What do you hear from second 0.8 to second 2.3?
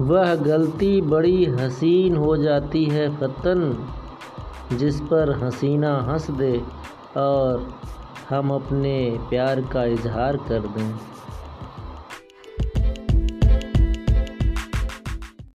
बड़ी हसीन